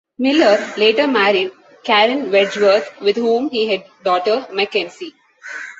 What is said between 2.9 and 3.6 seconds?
with whom